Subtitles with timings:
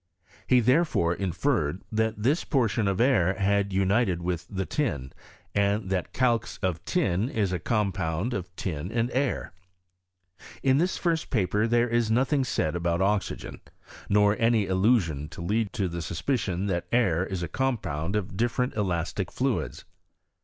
[0.47, 5.13] He therefore inferred, that this portion of air had united with the tin,
[5.53, 9.53] and that caix of tin is a compound of tin and air.
[10.63, 13.61] In this 6rst paper there is notlung said about oxygen,
[14.09, 18.35] nor any allusion to lead to the suspi cion that air is a compound of
[18.35, 19.85] different elastic fluids.